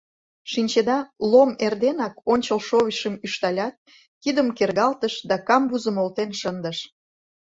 [0.51, 0.97] Шинчеда,
[1.31, 3.75] Лом эрденак, ончыл шовычым ӱшталят,
[4.23, 6.77] кидым кергалтыш да камбузым олтен шындыш...